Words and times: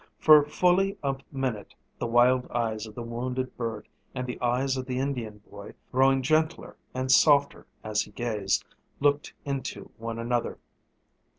For 0.17 0.43
fully 0.45 0.97
a 1.03 1.15
minute 1.31 1.75
the 1.99 2.07
wild 2.07 2.49
eyes 2.49 2.87
of 2.87 2.95
the 2.95 3.03
wounded 3.03 3.55
bird 3.55 3.87
and 4.15 4.25
the 4.25 4.41
eyes 4.41 4.75
of 4.75 4.87
the 4.87 4.97
Indian 4.97 5.43
boy, 5.47 5.75
growing 5.91 6.23
gentler 6.23 6.75
and 6.91 7.11
softer 7.11 7.67
as 7.83 8.01
he 8.01 8.09
gazed, 8.11 8.65
looked 8.99 9.31
into 9.45 9.91
one 9.99 10.17
another. 10.17 10.57